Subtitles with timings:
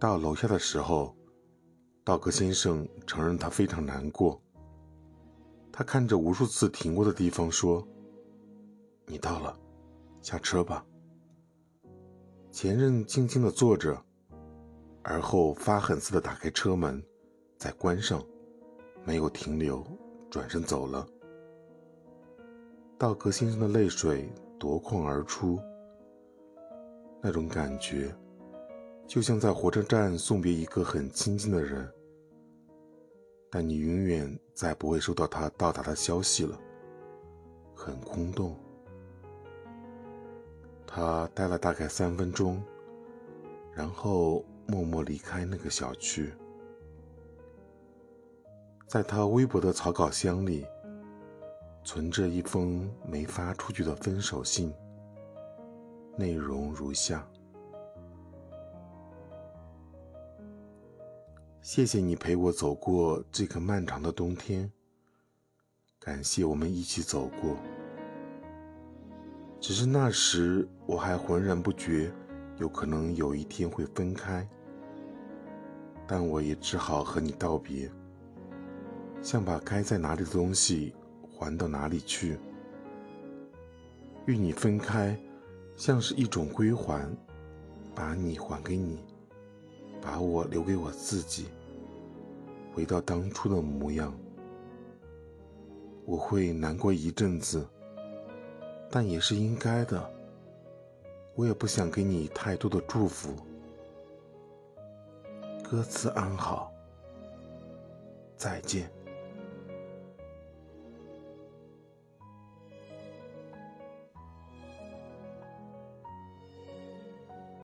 [0.00, 1.12] 到楼下的时候，
[2.04, 4.40] 道格先生承认他非常难过。
[5.72, 7.86] 他看着无数次停过的地方说
[9.06, 9.58] ：“你到了，
[10.20, 10.86] 下车吧。”
[12.52, 14.00] 前任静静的坐着，
[15.02, 17.02] 而后发狠似的打开车门，
[17.56, 18.24] 再关上，
[19.04, 19.84] 没有停留，
[20.30, 21.04] 转身走了。
[22.96, 25.58] 道格先生的泪水夺眶而出，
[27.20, 28.14] 那种感觉。
[29.08, 31.90] 就像在火车站送别一个很亲近的人，
[33.50, 36.60] 但你永远再不会收到他到达的消息了，
[37.74, 38.54] 很空洞。
[40.86, 42.62] 他待了大概三分钟，
[43.72, 46.30] 然后默默离开那个小区。
[48.86, 50.66] 在他微薄的草稿箱里，
[51.82, 54.70] 存着一封没发出去的分手信，
[56.14, 57.26] 内容如下。
[61.70, 64.72] 谢谢你陪我走过这个漫长的冬天。
[66.00, 67.58] 感谢我们一起走过。
[69.60, 72.10] 只是那时我还浑然不觉，
[72.56, 74.48] 有可能有一天会分开。
[76.06, 77.90] 但我也只好和你道别，
[79.20, 80.94] 像把该在哪里的东西
[81.30, 82.38] 还到哪里去。
[84.24, 85.20] 与你分开，
[85.76, 87.06] 像是一种归还，
[87.94, 89.00] 把你还给你，
[90.00, 91.44] 把我留给我自己。
[92.78, 94.14] 回到当初的模样，
[96.04, 97.66] 我会难过一阵子，
[98.88, 100.08] 但也是应该的。
[101.34, 103.34] 我也不想给你太多的祝福。
[105.68, 106.72] 各自安好，
[108.36, 108.88] 再见。